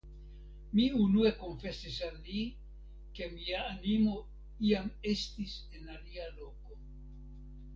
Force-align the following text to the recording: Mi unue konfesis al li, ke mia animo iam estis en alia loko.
Mi 0.77 0.85
unue 1.01 1.31
konfesis 1.41 1.99
al 2.07 2.15
li, 2.29 2.41
ke 3.19 3.27
mia 3.35 3.59
animo 3.75 4.17
iam 4.71 4.91
estis 5.13 5.55
en 5.77 5.93
alia 5.99 6.29
loko. 6.41 6.81